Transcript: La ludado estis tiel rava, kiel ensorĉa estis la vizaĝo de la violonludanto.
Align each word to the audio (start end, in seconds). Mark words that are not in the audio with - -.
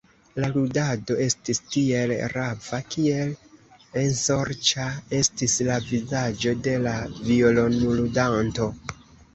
La 0.43 0.47
ludado 0.53 1.17
estis 1.25 1.59
tiel 1.75 2.13
rava, 2.33 2.79
kiel 2.95 3.35
ensorĉa 4.05 4.89
estis 5.21 5.61
la 5.71 5.79
vizaĝo 5.93 6.57
de 6.71 6.77
la 6.89 6.97
violonludanto. 7.31 8.75